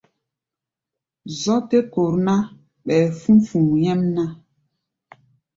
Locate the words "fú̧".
3.19-3.37